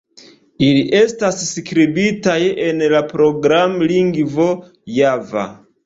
Ili 0.67 0.79
estas 0.99 1.37
skribitaj 1.51 2.39
en 2.71 2.83
la 2.97 3.05
programlingvo 3.15 4.53
Java. 4.99 5.51